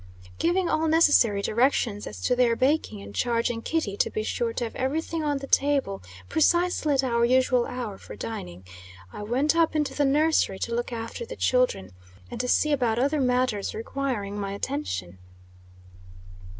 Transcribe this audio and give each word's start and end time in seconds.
Giving 0.39 0.67
all 0.67 0.87
necessary 0.87 1.43
directions 1.43 2.07
as 2.07 2.19
to 2.21 2.35
their 2.35 2.55
baking, 2.55 3.03
and 3.03 3.13
charging 3.13 3.61
Kitty 3.61 3.95
to 3.97 4.09
be 4.09 4.23
sure 4.23 4.51
to 4.51 4.63
have 4.63 4.75
every 4.75 4.99
thing 4.99 5.23
on 5.23 5.37
the 5.37 5.45
table 5.45 6.01
precisely 6.27 6.95
at 6.95 7.03
our 7.03 7.23
usual 7.23 7.67
hour 7.67 7.99
for 7.99 8.15
dining, 8.15 8.63
I 9.13 9.21
went 9.21 9.55
up 9.55 9.75
into 9.75 9.93
the 9.93 10.03
nursery 10.05 10.57
to 10.57 10.73
look 10.73 10.91
after 10.91 11.23
the 11.23 11.35
children, 11.35 11.91
and 12.31 12.39
to 12.41 12.47
see 12.47 12.71
about 12.71 12.97
other 12.97 13.21
matters 13.21 13.75
requiring 13.75 14.39
my 14.39 14.53
attention. 14.53 15.19